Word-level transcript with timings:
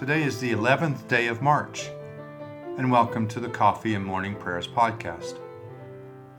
Today 0.00 0.22
is 0.22 0.40
the 0.40 0.52
11th 0.52 1.08
day 1.08 1.26
of 1.26 1.42
March, 1.42 1.90
and 2.78 2.90
welcome 2.90 3.28
to 3.28 3.38
the 3.38 3.50
Coffee 3.50 3.92
and 3.92 4.02
Morning 4.02 4.34
Prayers 4.34 4.66
podcast. 4.66 5.38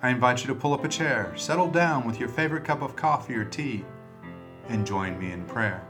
I 0.01 0.09
invite 0.09 0.41
you 0.41 0.47
to 0.47 0.59
pull 0.59 0.73
up 0.73 0.83
a 0.83 0.87
chair, 0.87 1.31
settle 1.37 1.67
down 1.67 2.07
with 2.07 2.19
your 2.19 2.27
favorite 2.27 2.65
cup 2.65 2.81
of 2.81 2.95
coffee 2.95 3.35
or 3.35 3.45
tea, 3.45 3.85
and 4.67 4.83
join 4.83 5.19
me 5.19 5.31
in 5.31 5.45
prayer. 5.45 5.85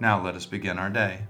Now 0.00 0.20
let 0.20 0.34
us 0.34 0.46
begin 0.46 0.80
our 0.80 0.90
day. 0.90 1.26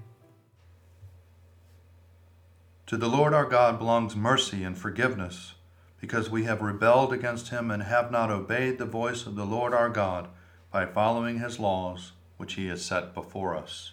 To 2.87 2.97
the 2.97 3.07
Lord 3.07 3.35
our 3.35 3.45
God 3.45 3.79
belongs 3.79 4.17
mercy 4.17 4.65
and 4.65 4.79
forgiveness, 4.79 5.57
because 6.01 6.31
we 6.31 6.45
have 6.45 6.63
rebelled 6.63 7.13
against 7.13 7.51
him 7.51 7.71
and 7.71 7.83
have 7.83 8.11
not 8.11 8.31
obeyed 8.31 8.79
the 8.79 8.87
voice 8.87 9.27
of 9.27 9.37
the 9.37 9.45
Lord 9.45 9.75
our 9.75 9.91
God 9.91 10.29
by 10.73 10.87
following 10.87 11.39
his 11.39 11.61
laws, 11.61 12.13
which 12.39 12.55
he 12.55 12.69
has 12.69 12.83
set 12.83 13.13
before 13.13 13.55
us. 13.55 13.93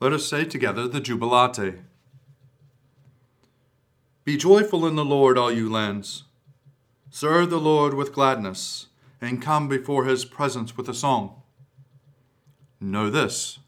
Let 0.00 0.12
us 0.12 0.26
say 0.26 0.44
together 0.44 0.88
the 0.88 1.00
Jubilate. 1.00 1.80
Be 4.24 4.36
joyful 4.36 4.86
in 4.86 4.96
the 4.96 5.04
Lord, 5.04 5.38
all 5.38 5.52
you 5.52 5.70
lands. 5.70 6.24
Serve 7.10 7.50
the 7.50 7.60
Lord 7.60 7.94
with 7.94 8.12
gladness, 8.12 8.88
and 9.20 9.40
come 9.40 9.68
before 9.68 10.04
his 10.04 10.24
presence 10.24 10.76
with 10.76 10.88
a 10.88 10.94
song. 10.94 11.42
Know 12.80 13.08
this 13.08 13.60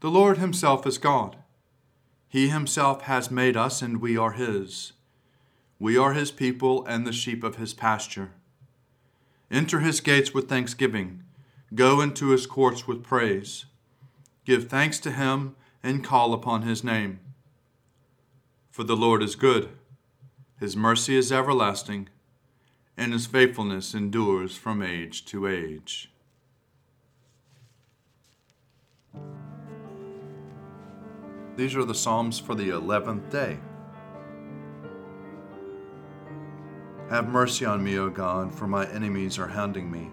the 0.00 0.10
Lord 0.10 0.38
himself 0.38 0.86
is 0.86 0.98
God. 0.98 1.36
He 2.28 2.48
himself 2.48 3.02
has 3.02 3.30
made 3.30 3.56
us, 3.56 3.82
and 3.82 4.00
we 4.00 4.16
are 4.16 4.32
his. 4.32 4.92
We 5.78 5.96
are 5.96 6.12
his 6.12 6.30
people 6.30 6.84
and 6.86 7.06
the 7.06 7.12
sheep 7.12 7.44
of 7.44 7.56
his 7.56 7.74
pasture. 7.74 8.30
Enter 9.50 9.80
his 9.80 10.00
gates 10.00 10.32
with 10.32 10.48
thanksgiving, 10.48 11.24
go 11.74 12.00
into 12.00 12.30
his 12.30 12.46
courts 12.46 12.86
with 12.86 13.02
praise. 13.02 13.66
Give 14.44 14.68
thanks 14.68 14.98
to 15.00 15.12
him 15.12 15.54
and 15.82 16.04
call 16.04 16.32
upon 16.34 16.62
his 16.62 16.82
name. 16.82 17.20
For 18.70 18.84
the 18.84 18.96
Lord 18.96 19.22
is 19.22 19.36
good, 19.36 19.68
his 20.58 20.76
mercy 20.76 21.16
is 21.16 21.30
everlasting, 21.30 22.08
and 22.96 23.12
his 23.12 23.26
faithfulness 23.26 23.94
endures 23.94 24.56
from 24.56 24.82
age 24.82 25.24
to 25.26 25.46
age. 25.46 26.10
These 31.56 31.76
are 31.76 31.84
the 31.84 31.94
Psalms 31.94 32.38
for 32.38 32.54
the 32.54 32.70
11th 32.70 33.30
day. 33.30 33.58
Have 37.10 37.28
mercy 37.28 37.66
on 37.66 37.84
me, 37.84 37.98
O 37.98 38.08
God, 38.08 38.54
for 38.54 38.66
my 38.66 38.86
enemies 38.86 39.38
are 39.38 39.48
hounding 39.48 39.90
me. 39.90 40.08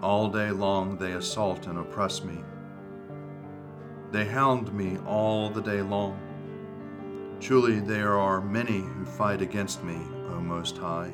All 0.00 0.28
day 0.28 0.50
long 0.50 0.96
they 0.96 1.12
assault 1.12 1.66
and 1.66 1.78
oppress 1.78 2.24
me. 2.24 2.38
They 4.12 4.24
hound 4.24 4.72
me 4.72 4.98
all 5.06 5.50
the 5.50 5.62
day 5.62 5.82
long. 5.82 6.18
Truly, 7.40 7.80
there 7.80 8.16
are 8.18 8.40
many 8.40 8.80
who 8.80 9.04
fight 9.04 9.42
against 9.42 9.82
me, 9.84 9.98
O 10.30 10.40
Most 10.40 10.78
High. 10.78 11.12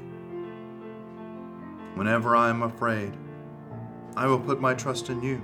Whenever 1.94 2.36
I 2.36 2.48
am 2.48 2.62
afraid, 2.62 3.16
I 4.16 4.26
will 4.26 4.38
put 4.40 4.60
my 4.60 4.74
trust 4.74 5.10
in 5.10 5.22
you. 5.22 5.42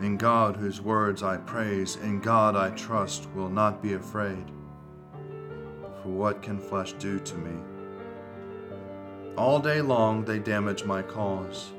In 0.00 0.16
God, 0.16 0.56
whose 0.56 0.80
words 0.80 1.22
I 1.22 1.36
praise, 1.36 1.96
in 1.96 2.20
God 2.20 2.56
I 2.56 2.70
trust, 2.70 3.28
will 3.34 3.48
not 3.48 3.82
be 3.82 3.94
afraid. 3.94 4.44
For 6.02 6.08
what 6.08 6.42
can 6.42 6.58
flesh 6.58 6.92
do 6.94 7.18
to 7.18 7.34
me? 7.36 7.62
All 9.36 9.58
day 9.58 9.80
long 9.80 10.24
they 10.24 10.38
damage 10.38 10.84
my 10.84 11.02
cause. 11.02 11.72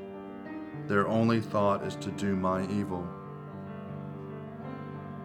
Their 0.86 1.06
only 1.08 1.40
thought 1.40 1.84
is 1.84 1.96
to 1.96 2.10
do 2.12 2.34
my 2.34 2.66
evil. 2.68 3.06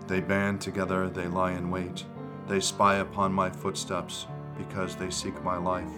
They 0.08 0.20
band 0.20 0.62
together, 0.62 1.10
they 1.10 1.28
lie 1.28 1.52
in 1.52 1.72
wait. 1.72 2.06
They 2.48 2.60
spy 2.60 2.96
upon 2.96 3.32
my 3.32 3.50
footsteps 3.50 4.28
because 4.58 4.96
they 4.96 5.10
seek 5.10 5.42
my 5.44 5.58
life. 5.58 5.92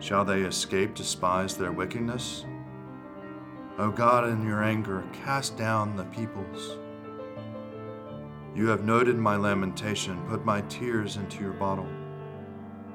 Shall 0.00 0.24
they 0.24 0.42
escape 0.42 0.94
despise 0.94 1.56
their 1.56 1.72
wickedness? 1.72 2.44
O 3.78 3.90
God, 3.90 4.28
in 4.28 4.46
your 4.46 4.62
anger, 4.62 5.04
cast 5.24 5.56
down 5.56 5.96
the 5.96 6.04
peoples. 6.04 6.76
You 8.54 8.66
have 8.68 8.84
noted 8.84 9.16
my 9.16 9.36
lamentation, 9.36 10.20
put 10.28 10.44
my 10.44 10.62
tears 10.62 11.16
into 11.16 11.42
your 11.42 11.52
bottle. 11.52 11.88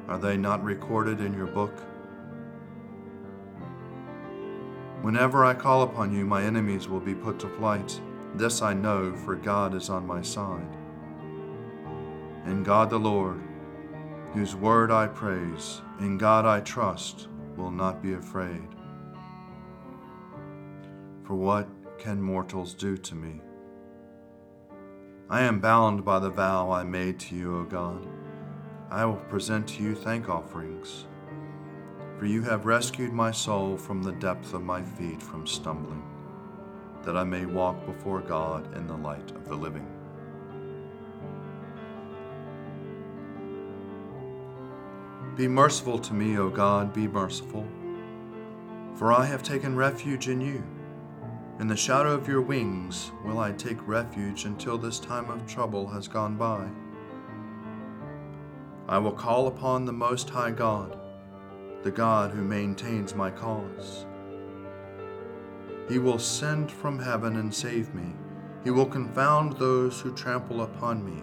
Are 0.08 0.18
they 0.18 0.38
not 0.38 0.64
recorded 0.64 1.22
in 1.22 1.34
your 1.34 1.48
book? 1.48 1.74
Whenever 5.04 5.44
I 5.44 5.54
call 5.54 5.82
upon 5.82 6.14
you, 6.14 6.26
my 6.26 6.44
enemies 6.44 6.88
will 6.88 7.02
be 7.02 7.14
put 7.14 7.38
to 7.40 7.50
flight. 7.50 8.00
This 8.36 8.62
I 8.62 8.74
know, 8.74 9.14
for 9.14 9.36
God 9.36 9.76
is 9.76 9.90
on 9.90 10.08
my 10.08 10.22
side. 10.22 10.78
In 12.46 12.64
God 12.64 12.90
the 12.90 12.98
Lord, 12.98 13.42
whose 14.34 14.56
word 14.56 14.92
I 14.92 15.08
praise, 15.08 15.82
in 16.00 16.18
God 16.18 16.46
I 16.46 16.62
trust, 16.62 17.28
will 17.58 17.70
not 17.70 18.02
be 18.02 18.14
afraid. 18.14 18.66
For 21.26 21.36
what 21.36 21.68
can 21.98 22.22
mortals 22.22 22.74
do 22.74 22.96
to 22.96 23.14
me? 23.14 23.42
I 25.30 25.42
am 25.42 25.60
bound 25.60 26.06
by 26.06 26.20
the 26.20 26.30
vow 26.30 26.72
I 26.72 26.86
made 26.86 27.20
to 27.20 27.36
you, 27.36 27.58
O 27.58 27.64
God. 27.66 28.08
I 28.90 29.04
will 29.04 29.18
present 29.18 29.68
to 29.68 29.84
you 29.84 29.96
thank 29.96 30.30
offerings 30.30 31.08
for 32.18 32.26
you 32.26 32.42
have 32.44 32.66
rescued 32.66 33.12
my 33.12 33.32
soul 33.32 33.78
from 33.78 34.04
the 34.04 34.12
depth 34.14 34.54
of 34.54 34.64
my 34.64 34.82
feet 34.82 35.22
from 35.22 35.48
stumbling, 35.48 36.04
that 37.04 37.18
I 37.18 37.24
may 37.24 37.46
walk 37.46 37.86
before 37.86 38.22
God 38.22 38.76
in 38.76 38.88
the 38.88 38.96
light 38.96 39.32
of 39.32 39.48
the 39.48 39.56
living. 39.56 39.88
Be 45.36 45.48
merciful 45.48 45.98
to 45.98 46.14
me, 46.14 46.38
O 46.38 46.50
God, 46.50 46.94
be 46.94 47.08
merciful, 47.08 47.68
for 48.96 49.12
I 49.12 49.26
have 49.26 49.42
taken 49.42 49.76
refuge 49.76 50.28
in 50.28 50.40
you. 50.40 50.64
In 51.60 51.68
the 51.68 51.76
shadow 51.76 52.14
of 52.14 52.28
your 52.28 52.42
wings 52.42 53.12
will 53.26 53.40
I 53.40 53.52
take 53.52 53.88
refuge 53.88 54.46
until 54.46 54.78
this 54.78 55.00
time 55.00 55.30
of 55.30 55.48
trouble 55.48 55.88
has 55.88 56.08
gone 56.08 56.36
by. 56.36 56.68
I 58.88 58.98
will 59.00 59.12
call 59.12 59.48
upon 59.48 59.86
the 59.86 59.94
Most 59.94 60.30
High 60.30 60.52
God 60.52 61.00
the 61.84 61.92
God 61.92 62.32
who 62.32 62.42
maintains 62.42 63.14
my 63.14 63.30
cause. 63.30 64.06
He 65.90 66.00
will 66.00 66.20
send 66.20 66.72
from 66.72 66.98
heaven 66.98 67.36
and 67.36 67.54
save 67.54 67.94
me. 67.94 68.14
He 68.64 68.72
will 68.72 68.86
confound 68.86 69.58
those 69.58 70.00
who 70.00 70.16
trample 70.16 70.62
upon 70.62 71.04
me. 71.06 71.22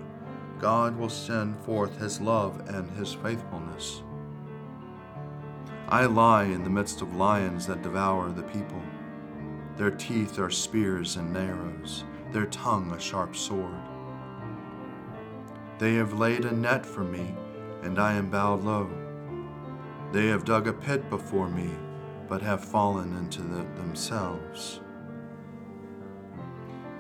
God 0.61 0.99
will 0.99 1.09
send 1.09 1.59
forth 1.61 1.99
his 1.99 2.21
love 2.21 2.61
and 2.69 2.91
his 2.91 3.15
faithfulness. 3.15 4.03
I 5.89 6.05
lie 6.05 6.45
in 6.45 6.63
the 6.63 6.71
midst 6.71 7.01
of 7.01 7.17
lions 7.17 7.67
that 7.67 7.83
devour 7.83 8.31
the 8.31 8.43
people. 8.43 8.83
Their 9.77 9.91
teeth 9.91 10.39
are 10.39 10.51
spears 10.51 11.17
and 11.17 11.35
arrows, 11.35 12.05
their 12.33 12.47
tongue 12.47 12.93
a 12.93 13.01
sharp 13.01 13.35
sword. 13.35 13.81
They 15.79 15.95
have 15.95 16.19
laid 16.19 16.45
a 16.45 16.55
net 16.55 16.85
for 16.85 17.03
me, 17.03 17.35
and 17.83 17.99
I 17.99 18.13
am 18.13 18.29
bowed 18.29 18.63
low. 18.63 18.91
They 20.13 20.27
have 20.27 20.45
dug 20.45 20.67
a 20.67 20.73
pit 20.73 21.09
before 21.09 21.49
me, 21.49 21.71
but 22.29 22.43
have 22.43 22.65
fallen 22.65 23.17
into 23.17 23.43
the, 23.43 23.63
themselves. 23.77 24.81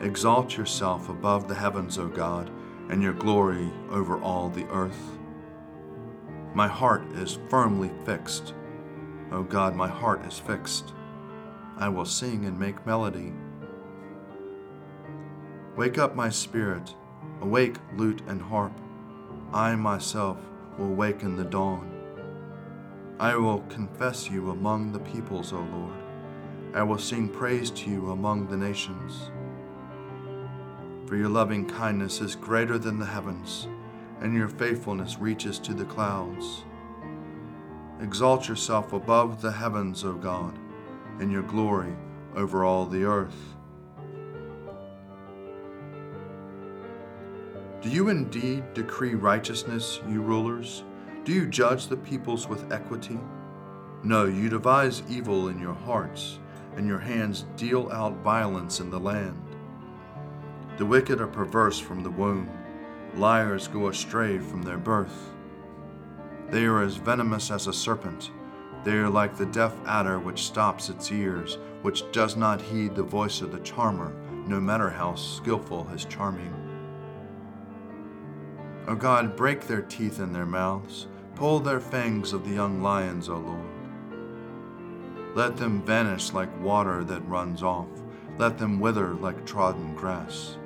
Exalt 0.00 0.56
yourself 0.56 1.08
above 1.08 1.48
the 1.48 1.54
heavens, 1.54 1.98
O 1.98 2.06
God, 2.06 2.50
and 2.88 3.02
your 3.02 3.12
glory 3.12 3.70
over 3.90 4.20
all 4.20 4.48
the 4.48 4.66
earth. 4.68 5.18
My 6.54 6.68
heart 6.68 7.04
is 7.14 7.38
firmly 7.48 7.90
fixed. 8.04 8.54
O 9.32 9.42
God, 9.42 9.74
my 9.74 9.88
heart 9.88 10.24
is 10.24 10.38
fixed. 10.38 10.94
I 11.76 11.88
will 11.88 12.04
sing 12.04 12.44
and 12.44 12.58
make 12.58 12.86
melody. 12.86 13.32
Wake 15.76 15.98
up 15.98 16.14
my 16.14 16.28
spirit, 16.28 16.94
awake 17.40 17.76
lute 17.96 18.22
and 18.26 18.40
harp. 18.40 18.72
I 19.52 19.74
myself 19.76 20.38
will 20.78 20.94
waken 20.94 21.36
the 21.36 21.44
dawn. 21.44 21.89
I 23.20 23.36
will 23.36 23.58
confess 23.68 24.30
you 24.30 24.48
among 24.48 24.92
the 24.92 24.98
peoples, 24.98 25.52
O 25.52 25.58
Lord. 25.58 25.98
I 26.72 26.82
will 26.82 26.96
sing 26.96 27.28
praise 27.28 27.70
to 27.72 27.90
you 27.90 28.12
among 28.12 28.46
the 28.46 28.56
nations. 28.56 29.30
For 31.06 31.16
your 31.16 31.28
loving 31.28 31.66
kindness 31.66 32.22
is 32.22 32.34
greater 32.34 32.78
than 32.78 32.98
the 32.98 33.04
heavens, 33.04 33.68
and 34.22 34.34
your 34.34 34.48
faithfulness 34.48 35.18
reaches 35.18 35.58
to 35.58 35.74
the 35.74 35.84
clouds. 35.84 36.64
Exalt 38.00 38.48
yourself 38.48 38.94
above 38.94 39.42
the 39.42 39.52
heavens, 39.52 40.02
O 40.02 40.14
God, 40.14 40.58
and 41.18 41.30
your 41.30 41.42
glory 41.42 41.94
over 42.34 42.64
all 42.64 42.86
the 42.86 43.04
earth. 43.04 43.36
Do 47.82 47.90
you 47.90 48.08
indeed 48.08 48.72
decree 48.72 49.14
righteousness, 49.14 50.00
you 50.08 50.22
rulers? 50.22 50.84
Do 51.30 51.36
you 51.36 51.46
judge 51.46 51.86
the 51.86 51.96
peoples 51.96 52.48
with 52.48 52.72
equity? 52.72 53.16
No, 54.02 54.24
you 54.24 54.48
devise 54.48 55.04
evil 55.08 55.46
in 55.46 55.60
your 55.60 55.74
hearts, 55.74 56.40
and 56.74 56.88
your 56.88 56.98
hands 56.98 57.44
deal 57.54 57.88
out 57.92 58.16
violence 58.24 58.80
in 58.80 58.90
the 58.90 58.98
land. 58.98 59.40
The 60.76 60.84
wicked 60.84 61.20
are 61.20 61.28
perverse 61.28 61.78
from 61.78 62.02
the 62.02 62.10
womb, 62.10 62.50
liars 63.14 63.68
go 63.68 63.86
astray 63.86 64.40
from 64.40 64.64
their 64.64 64.76
birth. 64.76 65.30
They 66.48 66.64
are 66.64 66.82
as 66.82 66.96
venomous 66.96 67.52
as 67.52 67.68
a 67.68 67.72
serpent. 67.72 68.32
They 68.82 68.96
are 68.96 69.08
like 69.08 69.36
the 69.36 69.46
deaf 69.46 69.72
adder 69.86 70.18
which 70.18 70.42
stops 70.42 70.88
its 70.88 71.12
ears, 71.12 71.58
which 71.82 72.10
does 72.10 72.34
not 72.34 72.60
heed 72.60 72.96
the 72.96 73.04
voice 73.04 73.40
of 73.40 73.52
the 73.52 73.60
charmer, 73.60 74.12
no 74.48 74.58
matter 74.58 74.90
how 74.90 75.14
skilful 75.14 75.84
his 75.84 76.04
charming. 76.06 76.52
O 78.88 78.96
God, 78.96 79.36
break 79.36 79.68
their 79.68 79.82
teeth 79.82 80.18
in 80.18 80.32
their 80.32 80.44
mouths, 80.44 81.06
pull 81.40 81.58
their 81.58 81.80
fangs 81.80 82.34
of 82.34 82.44
the 82.44 82.54
young 82.54 82.82
lions, 82.82 83.30
O 83.30 83.38
Lord. 83.38 83.64
Let 85.34 85.56
them 85.56 85.82
vanish 85.82 86.34
like 86.34 86.60
water 86.60 87.02
that 87.04 87.26
runs 87.26 87.62
off, 87.62 87.88
let 88.36 88.58
them 88.58 88.78
wither 88.78 89.14
like 89.14 89.46
trodden 89.46 89.94
grass. 89.94 90.58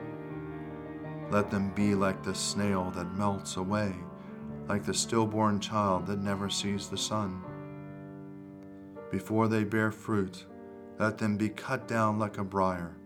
Let 1.31 1.49
them 1.49 1.71
be 1.77 1.95
like 1.95 2.25
the 2.25 2.35
snail 2.35 2.91
that 2.97 3.17
melts 3.17 3.57
away, 3.57 3.95
like 4.69 4.85
the 4.85 4.93
stillborn 4.93 5.61
child 5.61 6.09
that 6.09 6.19
never 6.19 6.51
sees 6.51 6.89
the 6.89 6.99
sun. 6.99 7.41
Before 9.13 9.47
they 9.47 9.63
bear 9.63 9.93
fruit, 9.93 10.45
let 10.99 11.19
them 11.19 11.37
be 11.37 11.51
cut 11.51 11.87
down 11.87 12.19
like 12.19 12.39
a 12.39 12.43
briar, 12.43 12.97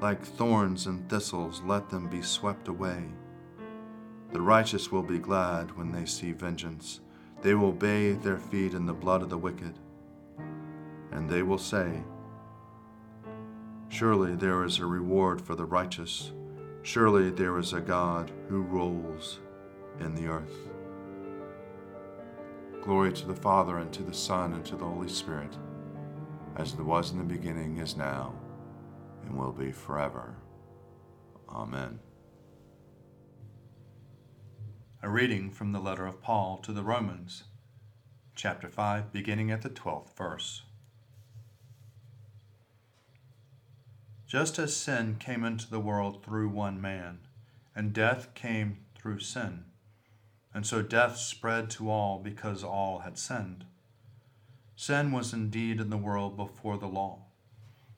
like 0.00 0.24
thorns 0.24 0.86
and 0.86 1.06
thistles, 1.10 1.60
let 1.66 1.90
them 1.90 2.08
be 2.08 2.22
swept 2.22 2.68
away. 2.68 3.04
The 4.32 4.40
righteous 4.40 4.90
will 4.90 5.02
be 5.02 5.18
glad 5.18 5.76
when 5.76 5.92
they 5.92 6.06
see 6.06 6.32
vengeance. 6.32 7.00
They 7.42 7.54
will 7.54 7.72
bathe 7.72 8.22
their 8.22 8.38
feet 8.38 8.74
in 8.74 8.86
the 8.86 8.92
blood 8.92 9.22
of 9.22 9.30
the 9.30 9.38
wicked. 9.38 9.78
And 11.10 11.28
they 11.28 11.42
will 11.42 11.58
say, 11.58 12.02
Surely 13.88 14.36
there 14.36 14.64
is 14.64 14.78
a 14.78 14.86
reward 14.86 15.40
for 15.40 15.54
the 15.54 15.64
righteous. 15.64 16.32
Surely 16.82 17.30
there 17.30 17.58
is 17.58 17.72
a 17.72 17.80
God 17.80 18.30
who 18.48 18.62
rules 18.62 19.40
in 19.98 20.14
the 20.14 20.28
earth. 20.28 20.68
Glory 22.82 23.12
to 23.12 23.26
the 23.26 23.34
Father, 23.34 23.78
and 23.78 23.92
to 23.92 24.02
the 24.02 24.14
Son, 24.14 24.54
and 24.54 24.64
to 24.64 24.76
the 24.76 24.84
Holy 24.84 25.08
Spirit, 25.08 25.54
as 26.56 26.72
it 26.72 26.80
was 26.80 27.10
in 27.10 27.18
the 27.18 27.24
beginning, 27.24 27.78
is 27.78 27.96
now, 27.96 28.34
and 29.24 29.36
will 29.36 29.52
be 29.52 29.70
forever. 29.70 30.34
Amen. 31.48 31.98
A 35.02 35.08
reading 35.08 35.50
from 35.50 35.72
the 35.72 35.80
letter 35.80 36.06
of 36.06 36.20
Paul 36.20 36.58
to 36.58 36.74
the 36.74 36.82
Romans, 36.82 37.44
chapter 38.34 38.68
5, 38.68 39.10
beginning 39.10 39.50
at 39.50 39.62
the 39.62 39.70
12th 39.70 40.14
verse. 40.14 40.64
Just 44.26 44.58
as 44.58 44.76
sin 44.76 45.16
came 45.18 45.42
into 45.42 45.70
the 45.70 45.80
world 45.80 46.22
through 46.22 46.50
one 46.50 46.82
man, 46.82 47.20
and 47.74 47.94
death 47.94 48.34
came 48.34 48.80
through 48.94 49.20
sin, 49.20 49.64
and 50.52 50.66
so 50.66 50.82
death 50.82 51.16
spread 51.16 51.70
to 51.70 51.88
all 51.88 52.18
because 52.18 52.62
all 52.62 52.98
had 52.98 53.16
sinned. 53.16 53.64
Sin 54.76 55.12
was 55.12 55.32
indeed 55.32 55.80
in 55.80 55.88
the 55.88 55.96
world 55.96 56.36
before 56.36 56.76
the 56.76 56.86
law, 56.86 57.20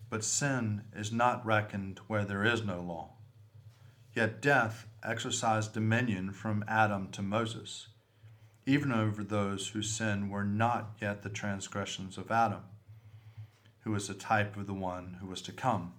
but 0.09 0.23
sin 0.23 0.83
is 0.95 1.11
not 1.11 1.45
reckoned 1.45 1.99
where 2.07 2.25
there 2.25 2.45
is 2.45 2.65
no 2.65 2.81
law. 2.81 3.15
Yet 4.15 4.43
death 4.43 4.87
exercised 5.03 5.73
dominion 5.73 6.33
from 6.33 6.65
Adam 6.69 7.11
to 7.13 7.23
Moses, 7.23 7.89
even 8.67 8.93
over 8.93 9.25
those 9.25 9.69
whose 9.69 9.91
sin 9.91 10.29
were 10.29 10.45
not 10.45 10.97
yet 11.01 11.23
the 11.23 11.31
transgressions 11.31 12.19
of 12.19 12.31
Adam, 12.31 12.63
who 13.81 13.91
was 13.91 14.11
a 14.11 14.15
type 14.15 14.57
of 14.57 14.67
the 14.67 14.75
one 14.75 15.17
who 15.21 15.27
was 15.27 15.41
to 15.43 15.53
come. 15.53 15.95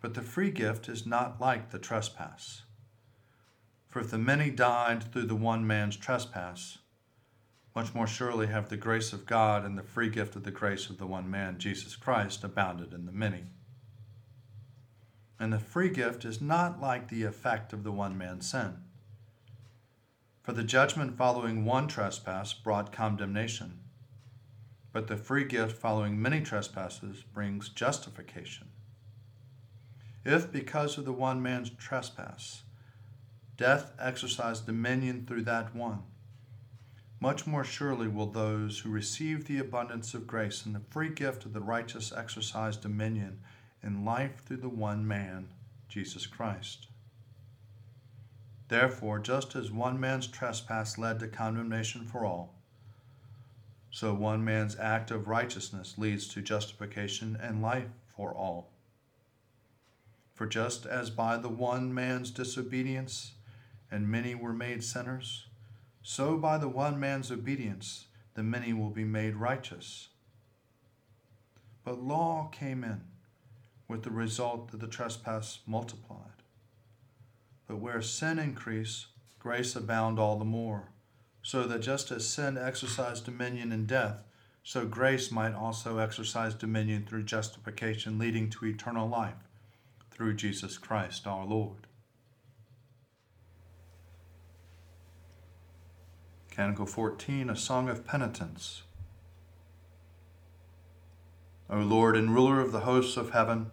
But 0.00 0.14
the 0.14 0.22
free 0.22 0.52
gift 0.52 0.88
is 0.88 1.04
not 1.04 1.40
like 1.40 1.70
the 1.70 1.78
trespass. 1.78 2.62
For 3.88 4.00
if 4.00 4.10
the 4.10 4.18
many 4.18 4.50
died 4.50 5.02
through 5.02 5.26
the 5.26 5.34
one 5.34 5.66
man's 5.66 5.96
trespass, 5.96 6.78
much 7.74 7.94
more 7.94 8.06
surely 8.06 8.46
have 8.46 8.68
the 8.68 8.76
grace 8.76 9.12
of 9.12 9.26
God 9.26 9.64
and 9.64 9.76
the 9.76 9.82
free 9.82 10.08
gift 10.08 10.36
of 10.36 10.44
the 10.44 10.52
grace 10.52 10.88
of 10.88 10.98
the 10.98 11.06
one 11.06 11.28
man, 11.28 11.58
Jesus 11.58 11.96
Christ, 11.96 12.44
abounded 12.44 12.92
in 12.92 13.06
the 13.06 13.12
many. 13.12 13.44
And 15.38 15.52
the 15.52 15.58
free 15.58 15.90
gift 15.90 16.24
is 16.24 16.40
not 16.40 16.80
like 16.80 17.08
the 17.08 17.24
effect 17.24 17.72
of 17.72 17.82
the 17.82 17.92
one 17.92 18.16
man's 18.16 18.48
sin. 18.48 18.78
For 20.42 20.52
the 20.52 20.62
judgment 20.62 21.16
following 21.16 21.64
one 21.64 21.88
trespass 21.88 22.52
brought 22.52 22.92
condemnation, 22.92 23.80
but 24.92 25.08
the 25.08 25.16
free 25.16 25.44
gift 25.44 25.76
following 25.76 26.20
many 26.20 26.40
trespasses 26.40 27.22
brings 27.22 27.68
justification. 27.68 28.68
If, 30.24 30.52
because 30.52 30.96
of 30.98 31.04
the 31.04 31.12
one 31.12 31.42
man's 31.42 31.70
trespass, 31.70 32.62
death 33.56 33.92
exercised 33.98 34.66
dominion 34.66 35.26
through 35.26 35.42
that 35.42 35.74
one, 35.74 36.02
much 37.20 37.46
more 37.46 37.64
surely 37.64 38.06
will 38.06 38.26
those 38.26 38.80
who 38.80 38.90
receive 38.90 39.46
the 39.46 39.58
abundance 39.58 40.12
of 40.12 40.26
grace 40.26 40.66
and 40.66 40.74
the 40.74 40.82
free 40.90 41.08
gift 41.08 41.46
of 41.46 41.54
the 41.54 41.60
righteous 41.60 42.12
exercise 42.12 42.76
dominion 42.76 43.40
in 43.84 44.04
life 44.04 44.42
through 44.44 44.56
the 44.56 44.68
one 44.68 45.06
man, 45.06 45.48
Jesus 45.88 46.26
Christ. 46.26 46.86
Therefore, 48.68 49.18
just 49.18 49.54
as 49.54 49.70
one 49.70 50.00
man's 50.00 50.26
trespass 50.26 50.96
led 50.96 51.20
to 51.20 51.28
condemnation 51.28 52.06
for 52.06 52.24
all, 52.24 52.54
so 53.90 54.14
one 54.14 54.44
man's 54.44 54.76
act 54.78 55.10
of 55.10 55.28
righteousness 55.28 55.94
leads 55.98 56.26
to 56.28 56.40
justification 56.40 57.36
and 57.40 57.62
life 57.62 57.90
for 58.16 58.34
all. 58.34 58.70
For 60.34 60.46
just 60.46 60.86
as 60.86 61.10
by 61.10 61.36
the 61.36 61.48
one 61.48 61.94
man's 61.94 62.30
disobedience 62.30 63.32
and 63.90 64.08
many 64.08 64.34
were 64.34 64.54
made 64.54 64.82
sinners, 64.82 65.46
so 66.02 66.36
by 66.36 66.58
the 66.58 66.68
one 66.68 66.98
man's 66.98 67.30
obedience 67.30 68.06
the 68.34 68.42
many 68.42 68.72
will 68.72 68.90
be 68.90 69.04
made 69.04 69.36
righteous. 69.36 70.08
But 71.84 72.02
law 72.02 72.48
came 72.50 72.82
in 72.82 73.02
with 73.88 74.02
the 74.02 74.10
result 74.10 74.70
that 74.70 74.80
the 74.80 74.86
trespass 74.86 75.60
multiplied. 75.66 76.42
But 77.66 77.76
where 77.76 78.02
sin 78.02 78.38
increased, 78.38 79.06
grace 79.38 79.76
abound 79.76 80.18
all 80.18 80.38
the 80.38 80.44
more, 80.44 80.90
so 81.42 81.64
that 81.64 81.80
just 81.80 82.10
as 82.10 82.28
sin 82.28 82.56
exercised 82.56 83.24
dominion 83.24 83.72
in 83.72 83.86
death, 83.86 84.24
so 84.62 84.86
grace 84.86 85.30
might 85.30 85.52
also 85.52 85.98
exercise 85.98 86.54
dominion 86.54 87.04
through 87.06 87.24
justification, 87.24 88.18
leading 88.18 88.48
to 88.50 88.64
eternal 88.64 89.08
life 89.08 89.48
through 90.10 90.34
Jesus 90.34 90.78
Christ 90.78 91.26
our 91.26 91.44
Lord. 91.44 91.86
Canticle 96.50 96.86
14, 96.86 97.50
a 97.50 97.56
song 97.56 97.88
of 97.88 98.06
penitence. 98.06 98.84
O 101.68 101.78
Lord 101.78 102.16
and 102.16 102.32
ruler 102.32 102.60
of 102.60 102.70
the 102.70 102.80
hosts 102.80 103.16
of 103.16 103.30
heaven, 103.30 103.72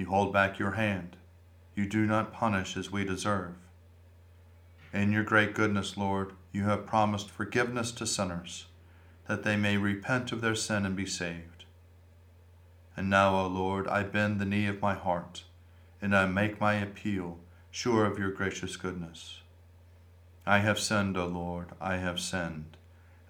You 0.00 0.06
hold 0.06 0.32
back 0.32 0.58
your 0.58 0.70
hand. 0.70 1.18
You 1.74 1.84
do 1.84 2.06
not 2.06 2.32
punish 2.32 2.74
as 2.74 2.90
we 2.90 3.04
deserve. 3.04 3.52
In 4.94 5.12
your 5.12 5.24
great 5.24 5.54
goodness, 5.54 5.98
Lord, 5.98 6.32
you 6.52 6.64
have 6.64 6.86
promised 6.86 7.28
forgiveness 7.28 7.92
to 7.92 8.06
sinners, 8.06 8.64
that 9.28 9.42
they 9.42 9.56
may 9.56 9.76
repent 9.76 10.32
of 10.32 10.40
their 10.40 10.54
sin 10.54 10.86
and 10.86 10.96
be 10.96 11.04
saved. 11.04 11.66
And 12.96 13.10
now, 13.10 13.38
O 13.38 13.46
Lord, 13.46 13.86
I 13.88 14.04
bend 14.04 14.40
the 14.40 14.46
knee 14.46 14.64
of 14.68 14.80
my 14.80 14.94
heart, 14.94 15.44
and 16.00 16.16
I 16.16 16.24
make 16.24 16.62
my 16.62 16.76
appeal, 16.76 17.38
sure 17.70 18.06
of 18.06 18.18
your 18.18 18.30
gracious 18.30 18.78
goodness. 18.78 19.42
I 20.46 20.60
have 20.60 20.80
sinned, 20.80 21.18
O 21.18 21.26
Lord, 21.26 21.72
I 21.78 21.98
have 21.98 22.18
sinned, 22.18 22.78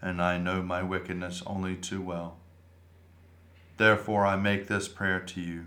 and 0.01 0.23
I 0.23 0.39
know 0.39 0.63
my 0.63 0.85
wickedness 0.85 1.43
only 1.49 1.75
too 1.75 2.01
well. 2.01 2.37
Therefore 3.77 4.25
I 4.25 4.37
make 4.37 4.69
this 4.69 4.87
prayer 4.87 5.19
to 5.19 5.41
you. 5.41 5.67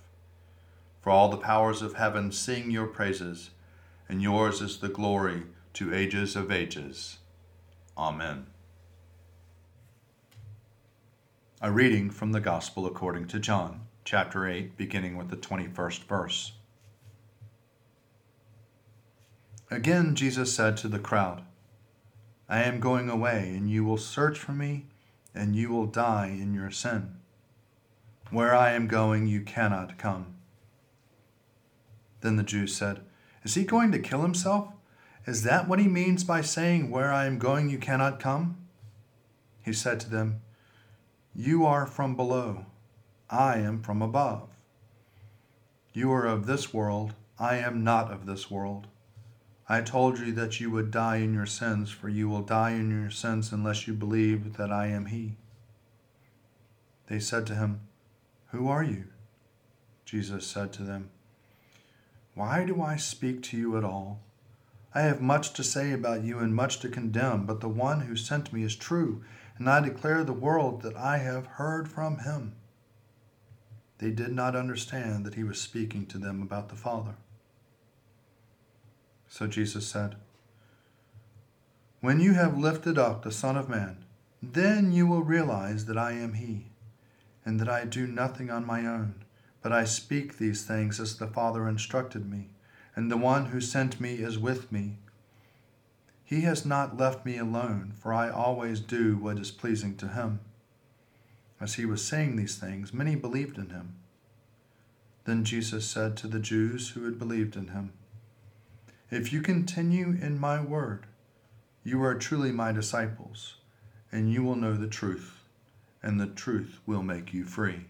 For 1.01 1.09
all 1.09 1.29
the 1.29 1.37
powers 1.37 1.81
of 1.81 1.95
heaven 1.95 2.31
sing 2.31 2.69
your 2.69 2.85
praises, 2.85 3.49
and 4.07 4.21
yours 4.21 4.61
is 4.61 4.77
the 4.77 4.87
glory 4.87 5.43
to 5.73 5.93
ages 5.93 6.35
of 6.35 6.51
ages. 6.51 7.17
Amen. 7.97 8.45
A 11.59 11.71
reading 11.71 12.11
from 12.11 12.31
the 12.33 12.39
Gospel 12.39 12.85
according 12.85 13.27
to 13.27 13.39
John, 13.39 13.81
chapter 14.05 14.47
8, 14.47 14.77
beginning 14.77 15.17
with 15.17 15.29
the 15.29 15.37
21st 15.37 16.03
verse. 16.03 16.51
Again, 19.71 20.15
Jesus 20.15 20.53
said 20.53 20.77
to 20.77 20.87
the 20.87 20.99
crowd, 20.99 21.41
I 22.47 22.63
am 22.63 22.79
going 22.79 23.09
away, 23.09 23.53
and 23.55 23.69
you 23.69 23.83
will 23.83 23.97
search 23.97 24.37
for 24.37 24.51
me, 24.51 24.85
and 25.33 25.55
you 25.55 25.69
will 25.69 25.85
die 25.85 26.27
in 26.27 26.53
your 26.53 26.69
sin. 26.69 27.15
Where 28.29 28.53
I 28.53 28.73
am 28.73 28.87
going, 28.87 29.25
you 29.25 29.41
cannot 29.41 29.97
come. 29.97 30.35
Then 32.21 32.37
the 32.37 32.43
Jews 32.43 32.75
said, 32.75 33.01
Is 33.43 33.55
he 33.55 33.63
going 33.63 33.91
to 33.91 33.99
kill 33.99 34.21
himself? 34.21 34.69
Is 35.25 35.43
that 35.43 35.67
what 35.67 35.79
he 35.79 35.87
means 35.87 36.23
by 36.23 36.41
saying, 36.41 36.89
Where 36.89 37.11
I 37.11 37.25
am 37.25 37.37
going, 37.37 37.69
you 37.69 37.77
cannot 37.77 38.19
come? 38.19 38.57
He 39.63 39.73
said 39.73 39.99
to 40.01 40.09
them, 40.09 40.41
You 41.35 41.65
are 41.65 41.85
from 41.85 42.15
below, 42.15 42.65
I 43.29 43.57
am 43.57 43.81
from 43.81 44.01
above. 44.01 44.49
You 45.93 46.11
are 46.11 46.25
of 46.25 46.47
this 46.47 46.73
world, 46.73 47.13
I 47.37 47.57
am 47.57 47.83
not 47.83 48.11
of 48.11 48.25
this 48.25 48.49
world. 48.49 48.87
I 49.67 49.81
told 49.81 50.19
you 50.19 50.31
that 50.33 50.59
you 50.59 50.69
would 50.71 50.91
die 50.91 51.17
in 51.17 51.33
your 51.33 51.45
sins, 51.45 51.91
for 51.91 52.09
you 52.09 52.27
will 52.27 52.41
die 52.41 52.71
in 52.71 52.89
your 52.89 53.11
sins 53.11 53.51
unless 53.51 53.87
you 53.87 53.93
believe 53.93 54.57
that 54.57 54.71
I 54.71 54.87
am 54.87 55.05
He. 55.07 55.37
They 57.11 57.19
said 57.19 57.45
to 57.47 57.55
him, 57.55 57.81
Who 58.51 58.69
are 58.69 58.83
you? 58.83 59.05
Jesus 60.05 60.47
said 60.47 60.71
to 60.73 60.83
them, 60.83 61.09
Why 62.33 62.63
do 62.63 62.81
I 62.81 62.95
speak 62.95 63.43
to 63.43 63.57
you 63.57 63.77
at 63.77 63.83
all? 63.83 64.21
I 64.93 65.01
have 65.01 65.21
much 65.21 65.53
to 65.53 65.63
say 65.63 65.91
about 65.91 66.23
you 66.23 66.39
and 66.39 66.53
much 66.53 66.79
to 66.79 66.89
condemn, 66.89 67.45
but 67.45 67.61
the 67.61 67.69
one 67.69 68.01
who 68.01 68.15
sent 68.15 68.51
me 68.51 68.63
is 68.63 68.75
true, 68.75 69.23
and 69.57 69.69
I 69.69 69.79
declare 69.79 70.23
the 70.23 70.33
world 70.33 70.81
that 70.81 70.97
I 70.97 71.19
have 71.19 71.45
heard 71.47 71.89
from 71.89 72.19
him. 72.19 72.55
They 73.99 74.11
did 74.11 74.33
not 74.33 74.55
understand 74.55 75.25
that 75.25 75.35
he 75.35 75.43
was 75.43 75.61
speaking 75.61 76.05
to 76.07 76.17
them 76.17 76.41
about 76.41 76.69
the 76.69 76.75
Father. 76.75 77.15
So 79.27 79.47
Jesus 79.47 79.87
said, 79.87 80.15
When 82.01 82.19
you 82.19 82.33
have 82.33 82.57
lifted 82.57 82.97
up 82.97 83.21
the 83.21 83.31
Son 83.31 83.55
of 83.55 83.69
Man, 83.69 84.03
then 84.41 84.91
you 84.91 85.05
will 85.05 85.23
realize 85.23 85.85
that 85.85 85.97
I 85.97 86.13
am 86.13 86.33
He, 86.33 86.71
and 87.45 87.59
that 87.59 87.69
I 87.69 87.85
do 87.85 88.07
nothing 88.07 88.49
on 88.49 88.65
my 88.65 88.85
own, 88.85 89.20
but 89.61 89.71
I 89.71 89.83
speak 89.83 90.37
these 90.37 90.63
things 90.63 90.99
as 90.99 91.17
the 91.17 91.27
Father 91.27 91.67
instructed 91.67 92.29
me, 92.29 92.49
and 92.95 93.11
the 93.11 93.17
one 93.17 93.47
who 93.47 93.61
sent 93.61 94.01
me 94.01 94.15
is 94.15 94.37
with 94.37 94.71
me. 94.71 94.97
He 96.23 96.41
has 96.41 96.65
not 96.65 96.97
left 96.97 97.25
me 97.25 97.37
alone, 97.37 97.93
for 97.99 98.13
I 98.13 98.29
always 98.29 98.79
do 98.79 99.17
what 99.17 99.37
is 99.37 99.51
pleasing 99.51 99.95
to 99.97 100.07
Him. 100.07 100.39
As 101.61 101.75
he 101.75 101.85
was 101.85 102.03
saying 102.03 102.35
these 102.35 102.57
things, 102.57 102.91
many 102.91 103.15
believed 103.15 103.59
in 103.59 103.69
him. 103.69 103.93
Then 105.25 105.43
Jesus 105.43 105.85
said 105.85 106.17
to 106.17 106.27
the 106.27 106.39
Jews 106.39 106.89
who 106.89 107.03
had 107.05 107.19
believed 107.19 107.55
in 107.55 107.67
him, 107.67 107.93
if 109.11 109.31
you 109.31 109.41
continue 109.41 110.17
in 110.19 110.39
my 110.39 110.59
word, 110.59 111.05
you 111.83 112.01
are 112.01 112.15
truly 112.15 112.51
my 112.51 112.71
disciples, 112.71 113.55
and 114.11 114.33
you 114.33 114.43
will 114.43 114.55
know 114.55 114.73
the 114.73 114.87
truth, 114.87 115.43
and 116.01 116.19
the 116.19 116.27
truth 116.27 116.79
will 116.87 117.03
make 117.03 117.31
you 117.31 117.43
free. 117.43 117.85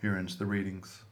Here 0.00 0.16
ends 0.16 0.36
the 0.36 0.46
readings. 0.46 1.02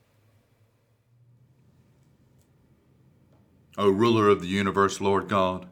O 3.77 3.91
ruler 3.91 4.29
of 4.29 4.41
the 4.41 4.47
universe, 4.47 5.01
Lord 5.01 5.29
God, 5.29 5.67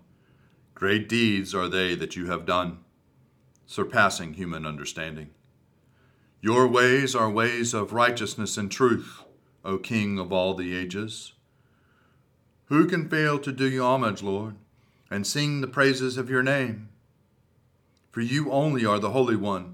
great 0.74 1.08
deeds 1.08 1.54
are 1.54 1.68
they 1.68 1.94
that 1.94 2.16
you 2.16 2.26
have 2.26 2.44
done, 2.44 2.78
surpassing 3.66 4.34
human 4.34 4.66
understanding. 4.66 5.30
Your 6.40 6.68
ways 6.68 7.14
are 7.14 7.30
ways 7.30 7.72
of 7.72 7.94
righteousness 7.94 8.58
and 8.58 8.70
truth, 8.70 9.22
O 9.64 9.78
King 9.78 10.18
of 10.18 10.32
all 10.32 10.52
the 10.54 10.76
ages. 10.76 11.32
Who 12.66 12.86
can 12.86 13.08
fail 13.08 13.38
to 13.38 13.52
do 13.52 13.66
you 13.66 13.82
homage, 13.82 14.22
Lord, 14.22 14.56
and 15.10 15.26
sing 15.26 15.60
the 15.60 15.66
praises 15.66 16.18
of 16.18 16.28
your 16.28 16.42
name? 16.42 16.88
For 18.10 18.20
you 18.20 18.50
only 18.50 18.84
are 18.84 18.98
the 18.98 19.10
Holy 19.10 19.36
One. 19.36 19.73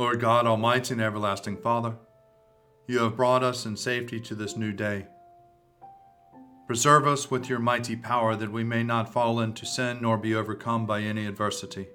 Lord 0.00 0.18
God, 0.18 0.46
Almighty 0.46 0.94
and 0.94 1.02
everlasting 1.02 1.58
Father, 1.58 1.94
you 2.86 3.00
have 3.00 3.16
brought 3.16 3.44
us 3.44 3.66
in 3.66 3.76
safety 3.76 4.18
to 4.20 4.34
this 4.34 4.56
new 4.56 4.72
day. 4.72 5.06
Preserve 6.66 7.06
us 7.06 7.30
with 7.30 7.50
your 7.50 7.58
mighty 7.58 7.96
power 7.96 8.34
that 8.34 8.50
we 8.50 8.64
may 8.64 8.82
not 8.82 9.12
fall 9.12 9.40
into 9.40 9.66
sin 9.66 9.98
nor 10.00 10.16
be 10.16 10.34
overcome 10.34 10.86
by 10.86 11.02
any 11.02 11.26
adversity 11.26 11.88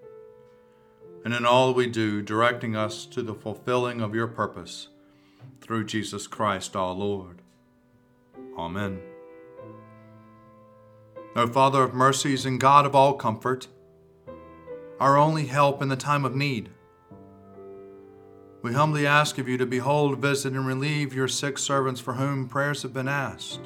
and 1.23 1.33
in 1.33 1.47
all 1.47 1.73
we 1.73 1.87
do, 1.87 2.21
directing 2.21 2.75
us 2.75 3.07
to 3.07 3.23
the 3.23 3.33
fulfilling 3.33 3.99
of 3.99 4.13
your 4.13 4.27
purpose 4.27 4.89
through 5.59 5.83
Jesus 5.83 6.27
Christ 6.27 6.75
our 6.75 6.93
Lord. 6.93 7.41
Amen. 8.55 8.99
O 11.35 11.47
Father 11.47 11.81
of 11.81 11.95
mercies 11.95 12.45
and 12.45 12.59
God 12.59 12.85
of 12.85 12.93
all 12.93 13.15
comfort, 13.15 13.67
our 14.99 15.17
only 15.17 15.47
help 15.47 15.81
in 15.81 15.89
the 15.89 15.95
time 15.95 16.23
of 16.23 16.35
need, 16.35 16.69
we 18.65 18.73
humbly 18.73 19.07
ask 19.07 19.37
of 19.37 19.47
you 19.47 19.57
to 19.57 19.65
behold, 19.65 20.17
visit, 20.17 20.53
and 20.53 20.67
relieve 20.67 21.13
your 21.13 21.27
sick 21.27 21.57
servants 21.57 22.01
for 22.01 22.15
whom 22.15 22.49
prayers 22.49 22.81
have 22.81 22.93
been 22.93 23.07
asked. 23.07 23.61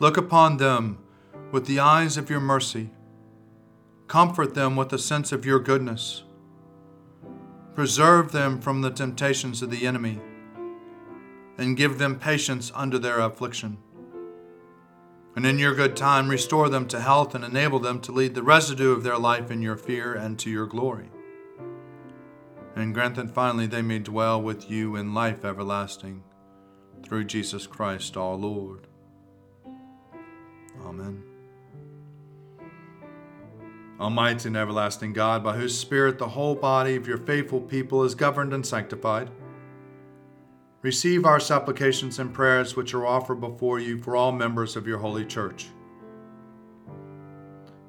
Look 0.00 0.16
upon 0.16 0.56
them 0.56 0.98
with 1.52 1.66
the 1.66 1.78
eyes 1.78 2.16
of 2.16 2.28
your 2.28 2.40
mercy 2.40 2.90
Comfort 4.12 4.54
them 4.54 4.76
with 4.76 4.92
a 4.92 4.98
sense 4.98 5.32
of 5.32 5.46
your 5.46 5.58
goodness. 5.58 6.22
Preserve 7.74 8.32
them 8.32 8.60
from 8.60 8.82
the 8.82 8.90
temptations 8.90 9.62
of 9.62 9.70
the 9.70 9.86
enemy, 9.86 10.18
and 11.56 11.76
give 11.76 11.98
them 11.98 12.18
patience 12.18 12.70
under 12.74 12.98
their 12.98 13.20
affliction. 13.20 13.78
And 15.34 15.46
in 15.46 15.58
your 15.58 15.74
good 15.74 15.96
time, 15.96 16.28
restore 16.28 16.68
them 16.68 16.86
to 16.88 17.00
health 17.00 17.34
and 17.34 17.42
enable 17.42 17.78
them 17.78 18.00
to 18.02 18.12
lead 18.12 18.34
the 18.34 18.42
residue 18.42 18.92
of 18.92 19.02
their 19.02 19.16
life 19.16 19.50
in 19.50 19.62
your 19.62 19.76
fear 19.76 20.12
and 20.12 20.38
to 20.40 20.50
your 20.50 20.66
glory. 20.66 21.08
And 22.74 22.94
grant 22.94 23.16
that 23.16 23.34
finally 23.34 23.66
they 23.66 23.82
may 23.82 23.98
dwell 23.98 24.40
with 24.40 24.70
you 24.70 24.96
in 24.96 25.14
life 25.14 25.44
everlasting 25.44 26.22
through 27.02 27.24
Jesus 27.24 27.66
Christ 27.66 28.16
our 28.16 28.34
Lord. 28.34 28.86
Amen. 30.84 31.22
Almighty 34.00 34.48
and 34.48 34.56
everlasting 34.56 35.12
God, 35.12 35.44
by 35.44 35.56
whose 35.56 35.78
Spirit 35.78 36.18
the 36.18 36.28
whole 36.28 36.54
body 36.54 36.96
of 36.96 37.06
your 37.06 37.18
faithful 37.18 37.60
people 37.60 38.02
is 38.02 38.14
governed 38.14 38.52
and 38.52 38.66
sanctified, 38.66 39.30
receive 40.80 41.24
our 41.24 41.38
supplications 41.38 42.18
and 42.18 42.34
prayers 42.34 42.74
which 42.74 42.94
are 42.94 43.06
offered 43.06 43.40
before 43.40 43.78
you 43.78 44.02
for 44.02 44.16
all 44.16 44.32
members 44.32 44.74
of 44.74 44.86
your 44.86 44.98
holy 44.98 45.24
church. 45.24 45.68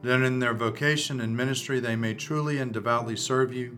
That 0.04 0.22
in 0.22 0.40
their 0.40 0.54
vocation 0.54 1.22
and 1.22 1.36
ministry 1.36 1.80
they 1.80 1.96
may 1.96 2.14
truly 2.14 2.60
and 2.60 2.72
devoutly 2.74 3.16
serve 3.16 3.54
you 3.54 3.78